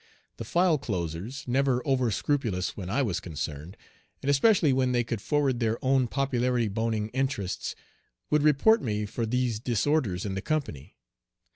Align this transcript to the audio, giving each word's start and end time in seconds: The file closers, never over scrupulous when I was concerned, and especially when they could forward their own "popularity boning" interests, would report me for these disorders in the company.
The 0.37 0.43
file 0.45 0.79
closers, 0.79 1.47
never 1.47 1.79
over 1.85 2.09
scrupulous 2.09 2.75
when 2.75 2.89
I 2.89 3.03
was 3.03 3.19
concerned, 3.19 3.77
and 4.23 4.31
especially 4.31 4.73
when 4.73 4.93
they 4.93 5.03
could 5.03 5.21
forward 5.21 5.59
their 5.59 5.77
own 5.85 6.07
"popularity 6.07 6.69
boning" 6.69 7.09
interests, 7.09 7.75
would 8.31 8.41
report 8.41 8.81
me 8.81 9.05
for 9.05 9.27
these 9.27 9.59
disorders 9.59 10.25
in 10.25 10.33
the 10.33 10.41
company. 10.41 10.97